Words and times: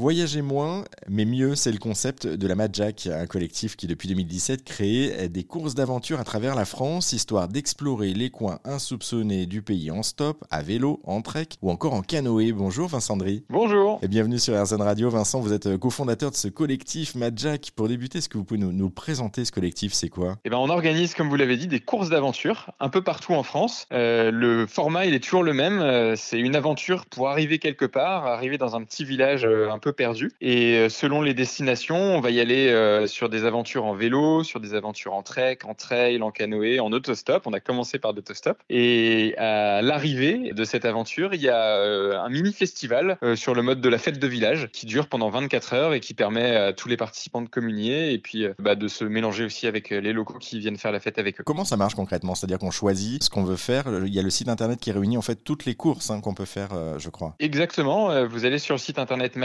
Voyager 0.00 0.40
moins, 0.40 0.84
mais 1.10 1.26
mieux, 1.26 1.54
c'est 1.54 1.70
le 1.70 1.76
concept 1.76 2.26
de 2.26 2.46
la 2.46 2.54
Mad 2.54 2.74
Jack, 2.74 3.06
un 3.06 3.26
collectif 3.26 3.76
qui 3.76 3.86
depuis 3.86 4.08
2017 4.08 4.64
crée 4.64 5.28
des 5.28 5.44
courses 5.44 5.74
d'aventure 5.74 6.18
à 6.18 6.24
travers 6.24 6.54
la 6.54 6.64
France, 6.64 7.12
histoire 7.12 7.48
d'explorer 7.48 8.14
les 8.14 8.30
coins 8.30 8.60
insoupçonnés 8.64 9.44
du 9.44 9.60
pays 9.60 9.90
en 9.90 10.02
stop, 10.02 10.42
à 10.50 10.62
vélo, 10.62 11.02
en 11.04 11.20
trek 11.20 11.48
ou 11.60 11.70
encore 11.70 11.92
en 11.92 12.00
canoë. 12.00 12.52
Bonjour 12.52 12.88
Vincent 12.88 13.18
Dry. 13.18 13.44
Bonjour. 13.50 13.98
Et 14.00 14.08
bienvenue 14.08 14.38
sur 14.38 14.58
RZN 14.58 14.80
Radio. 14.80 15.10
Vincent, 15.10 15.38
vous 15.38 15.52
êtes 15.52 15.76
cofondateur 15.76 16.30
de 16.30 16.36
ce 16.36 16.48
collectif 16.48 17.14
Mad 17.14 17.38
Jack. 17.38 17.72
Pour 17.76 17.86
débuter, 17.86 18.20
est-ce 18.20 18.30
que 18.30 18.38
vous 18.38 18.44
pouvez 18.44 18.58
nous, 18.58 18.88
présenter 18.88 19.44
ce 19.44 19.52
collectif? 19.52 19.92
C'est 19.92 20.08
quoi? 20.08 20.38
Eh 20.46 20.48
ben, 20.48 20.56
on 20.56 20.70
organise, 20.70 21.12
comme 21.12 21.28
vous 21.28 21.36
l'avez 21.36 21.58
dit, 21.58 21.66
des 21.66 21.80
courses 21.80 22.08
d'aventure 22.08 22.70
un 22.80 22.88
peu 22.88 23.02
partout 23.02 23.34
en 23.34 23.42
France. 23.42 23.86
Euh, 23.92 24.30
le 24.30 24.66
format, 24.66 25.04
il 25.04 25.12
est 25.12 25.20
toujours 25.20 25.42
le 25.42 25.52
même. 25.52 25.78
Euh, 25.78 26.14
c'est 26.16 26.40
une 26.40 26.56
aventure 26.56 27.04
pour 27.04 27.28
arriver 27.28 27.58
quelque 27.58 27.84
part, 27.84 28.24
arriver 28.24 28.56
dans 28.56 28.76
un 28.76 28.82
petit 28.82 29.04
village 29.04 29.44
euh, 29.44 29.70
un 29.70 29.78
peu 29.78 29.89
perdu. 29.92 30.32
Et 30.40 30.88
selon 30.88 31.22
les 31.22 31.34
destinations, 31.34 31.96
on 31.96 32.20
va 32.20 32.30
y 32.30 32.40
aller 32.40 33.06
sur 33.06 33.28
des 33.28 33.44
aventures 33.44 33.84
en 33.84 33.94
vélo, 33.94 34.44
sur 34.44 34.60
des 34.60 34.74
aventures 34.74 35.14
en 35.14 35.22
trek, 35.22 35.58
en 35.64 35.74
trail, 35.74 36.22
en 36.22 36.30
canoë, 36.30 36.80
en 36.80 36.92
autostop. 36.92 37.46
On 37.46 37.52
a 37.52 37.60
commencé 37.60 37.98
par 37.98 38.12
l'autostop. 38.12 38.58
Et 38.68 39.34
à 39.38 39.82
l'arrivée 39.82 40.52
de 40.52 40.64
cette 40.64 40.84
aventure, 40.84 41.34
il 41.34 41.40
y 41.40 41.48
a 41.48 42.22
un 42.22 42.28
mini 42.28 42.52
festival 42.52 43.18
sur 43.34 43.54
le 43.54 43.62
mode 43.62 43.80
de 43.80 43.88
la 43.88 43.98
fête 43.98 44.18
de 44.18 44.26
village 44.26 44.68
qui 44.72 44.86
dure 44.86 45.08
pendant 45.08 45.30
24 45.30 45.74
heures 45.74 45.94
et 45.94 46.00
qui 46.00 46.14
permet 46.14 46.56
à 46.56 46.72
tous 46.72 46.88
les 46.88 46.96
participants 46.96 47.42
de 47.42 47.48
communier 47.48 48.12
et 48.12 48.18
puis 48.18 48.46
bah, 48.58 48.74
de 48.74 48.88
se 48.88 49.04
mélanger 49.04 49.44
aussi 49.44 49.66
avec 49.66 49.90
les 49.90 50.12
locaux 50.12 50.38
qui 50.38 50.58
viennent 50.58 50.78
faire 50.78 50.92
la 50.92 51.00
fête 51.00 51.18
avec 51.18 51.40
eux. 51.40 51.44
Comment 51.44 51.64
ça 51.64 51.76
marche 51.76 51.94
concrètement? 51.94 52.34
C'est-à-dire 52.34 52.58
qu'on 52.58 52.70
choisit 52.70 53.22
ce 53.22 53.30
qu'on 53.30 53.44
veut 53.44 53.56
faire. 53.56 53.84
Il 54.06 54.14
y 54.14 54.18
a 54.18 54.22
le 54.22 54.30
site 54.30 54.48
internet 54.48 54.80
qui 54.80 54.92
réunit 54.92 55.16
en 55.16 55.22
fait 55.22 55.36
toutes 55.36 55.64
les 55.64 55.74
courses 55.74 56.10
hein, 56.10 56.20
qu'on 56.20 56.34
peut 56.34 56.44
faire, 56.44 56.70
euh, 56.72 56.98
je 56.98 57.10
crois. 57.10 57.34
Exactement. 57.38 58.10
Euh, 58.10 58.26
vous 58.26 58.44
allez 58.44 58.58
sur 58.58 58.74
le 58.74 58.78
site 58.78 58.98
internet 58.98 59.36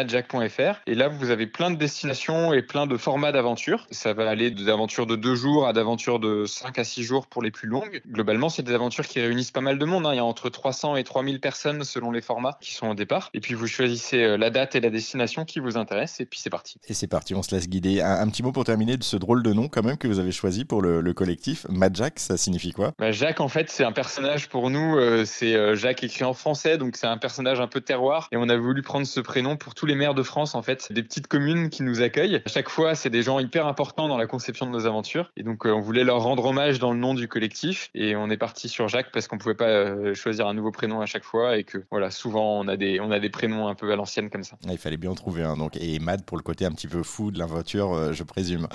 et 0.42 0.96
là 0.96 1.08
vous 1.08 1.30
avez 1.30 1.48
plein 1.48 1.72
de 1.72 1.76
destinations 1.76 2.54
et 2.54 2.62
plein 2.62 2.88
de 2.88 2.98
formats 2.98 3.32
d'aventures. 3.32 3.88
Ça 3.92 4.14
va 4.14 4.30
aller 4.30 4.52
d'aventures 4.52 5.06
de 5.06 5.16
deux 5.16 5.36
jours 5.36 5.68
à 5.68 5.74
d'aventures 5.74 6.20
de 6.20 6.46
5 6.46 6.80
à 6.80 6.84
6 6.84 7.04
jours 7.04 7.28
pour 7.28 7.42
les 7.42 7.52
plus 7.52 7.68
longues. 7.68 8.02
Globalement, 8.08 8.50
c'est 8.50 8.64
des 8.64 8.74
aventures 8.74 9.08
qui 9.08 9.20
réunissent 9.20 9.52
pas 9.52 9.62
mal 9.62 9.78
de 9.78 9.86
monde. 9.86 10.06
Hein. 10.06 10.14
Il 10.14 10.18
y 10.18 10.20
a 10.20 10.26
entre 10.26 10.50
300 10.50 10.96
et 10.96 11.04
3000 11.04 11.40
personnes 11.40 11.84
selon 11.84 12.12
les 12.12 12.22
formats 12.22 12.58
qui 12.62 12.74
sont 12.74 12.88
au 12.88 12.96
départ. 12.96 13.30
Et 13.34 13.40
puis 13.40 13.54
vous 13.54 13.68
choisissez 13.68 14.24
euh, 14.24 14.38
la 14.38 14.50
date 14.50 14.76
et 14.76 14.80
la 14.80 14.90
destination 14.90 15.46
qui 15.46 15.60
vous 15.60 15.78
intéresse 15.78 16.20
et 16.20 16.26
puis 16.26 16.40
c'est 16.40 16.50
parti. 16.50 16.78
Et 16.88 16.94
c'est 16.94 17.08
parti, 17.08 17.36
on 17.36 17.44
se 17.44 17.54
laisse 17.54 17.70
guider. 17.70 18.02
Un, 18.02 18.28
petit 18.30 18.44
mot 18.44 18.52
pour 18.52 18.66
terminer 18.66 18.98
de 18.98 19.04
ce 19.04 19.18
drôle 19.18 19.44
de 19.44 19.54
nom 19.54 19.68
quand 19.68 19.84
même 19.84 19.98
que 19.98 20.08
vous 20.08 20.20
avez 20.20 20.32
choisi 20.32 20.66
pour 20.66 20.82
le, 20.82 21.02
le 21.02 21.14
collectif. 21.14 21.66
Madjack, 21.70 22.20
ça 22.20 22.38
signifie 22.38 22.72
quoi? 22.72 22.94
Bah, 23.00 23.12
Jacques, 23.12 23.42
en 23.42 23.48
fait, 23.48 23.70
c'est 23.70 23.84
un 23.84 23.92
personnage 23.92 24.50
pour 24.50 24.70
nous. 24.70 24.98
Euh, 24.98 25.26
c'est 25.26 25.56
euh, 25.56 25.76
Jacques 25.76 26.04
écrit 26.04 26.24
en 26.24 26.34
français, 26.34 26.78
donc 26.78 26.96
c'est 26.98 27.08
un 27.08 27.18
personnage 27.18 27.60
un 27.60 27.68
peu 27.68 27.82
terroir. 27.82 28.28
Et 28.32 28.38
on 28.38 28.50
a 28.50 28.58
voulu 28.58 28.82
prendre 28.82 29.06
ce 29.06 29.20
prénom 29.20 29.58
pour 29.58 29.76
tous 29.76 29.86
les 29.86 29.96
maires 29.96 30.15
de 30.16 30.24
France, 30.24 30.56
en 30.56 30.62
fait, 30.62 30.92
des 30.92 31.04
petites 31.04 31.28
communes 31.28 31.70
qui 31.70 31.84
nous 31.84 32.02
accueillent. 32.02 32.42
À 32.46 32.50
chaque 32.50 32.70
fois, 32.70 32.96
c'est 32.96 33.10
des 33.10 33.22
gens 33.22 33.40
hyper 33.40 33.68
importants 33.68 34.08
dans 34.08 34.18
la 34.18 34.28
conception 34.28 34.66
de 34.66 34.72
nos 34.72 34.86
aventures. 34.86 35.32
Et 35.38 35.44
donc, 35.44 35.66
euh, 35.66 35.72
on 35.72 35.82
voulait 35.82 36.04
leur 36.04 36.22
rendre 36.22 36.46
hommage 36.46 36.80
dans 36.80 36.92
le 36.92 36.98
nom 36.98 37.14
du 37.14 37.28
collectif. 37.28 37.90
Et 37.94 38.16
on 38.16 38.30
est 38.30 38.38
parti 38.38 38.70
sur 38.70 38.88
Jacques 38.88 39.12
parce 39.12 39.28
qu'on 39.28 39.38
pouvait 39.38 39.56
pas 39.56 40.14
choisir 40.14 40.48
un 40.48 40.54
nouveau 40.54 40.72
prénom 40.72 41.02
à 41.02 41.06
chaque 41.06 41.24
fois 41.24 41.58
et 41.58 41.64
que, 41.64 41.84
voilà, 41.92 42.12
souvent, 42.12 42.60
on 42.60 42.68
a 42.68 42.78
des, 42.78 43.00
on 43.00 43.12
a 43.12 43.20
des 43.20 43.30
prénoms 43.30 43.68
un 43.68 43.76
peu 43.76 43.92
à 43.92 43.96
l'ancienne 43.96 44.30
comme 44.30 44.44
ça. 44.44 44.58
Il 44.70 44.78
fallait 44.78 44.98
bien 44.98 45.12
en 45.12 45.16
trouver 45.16 45.44
un. 45.44 45.58
Donc, 45.58 45.78
et 45.78 46.00
Mad 46.00 46.26
pour 46.26 46.38
le 46.38 46.44
côté 46.44 46.66
un 46.66 46.72
petit 46.72 46.88
peu 46.88 47.04
fou 47.04 47.32
de 47.32 47.40
l'aventure, 47.40 48.14
je 48.14 48.24
présume. 48.24 48.68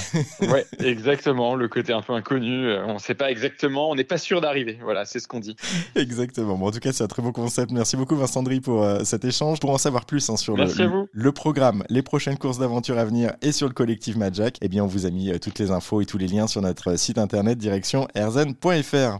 ouais, 0.42 0.66
exactement. 0.78 1.54
Le 1.54 1.68
côté 1.68 1.92
un 1.92 2.02
peu 2.02 2.12
inconnu. 2.12 2.72
On 2.72 2.94
ne 2.94 2.98
sait 2.98 3.14
pas 3.14 3.30
exactement. 3.30 3.90
On 3.90 3.94
n'est 3.94 4.04
pas 4.04 4.18
sûr 4.18 4.40
d'arriver. 4.40 4.78
Voilà, 4.82 5.04
c'est 5.04 5.20
ce 5.20 5.28
qu'on 5.28 5.40
dit. 5.40 5.56
Exactement. 5.94 6.56
Bon, 6.56 6.66
en 6.66 6.70
tout 6.70 6.80
cas, 6.80 6.92
c'est 6.92 7.04
un 7.04 7.08
très 7.08 7.22
beau 7.22 7.32
concept. 7.32 7.70
Merci 7.72 7.96
beaucoup, 7.96 8.16
Vincent 8.16 8.42
Dry, 8.42 8.60
pour 8.60 8.82
euh, 8.82 9.04
cet 9.04 9.24
échange. 9.24 9.60
Pour 9.60 9.70
en 9.70 9.78
savoir 9.78 10.04
plus 10.04 10.28
hein, 10.30 10.36
sur 10.36 10.56
le, 10.56 10.64
le, 10.64 10.87
programme, 11.32 11.84
les 11.88 12.02
prochaines 12.02 12.36
courses 12.36 12.58
d'aventure 12.58 12.98
à 12.98 13.04
venir 13.04 13.32
et 13.42 13.52
sur 13.52 13.68
le 13.68 13.74
collectif 13.74 14.16
Majak, 14.16 14.58
eh 14.60 14.68
bien, 14.68 14.84
on 14.84 14.86
vous 14.86 15.06
a 15.06 15.10
mis 15.10 15.30
euh, 15.30 15.38
toutes 15.38 15.58
les 15.58 15.70
infos 15.70 16.00
et 16.00 16.06
tous 16.06 16.18
les 16.18 16.26
liens 16.26 16.46
sur 16.46 16.60
notre 16.60 16.96
site 16.96 17.18
internet 17.18 17.58
direction 17.58 18.06
erzen.fr. 18.14 19.16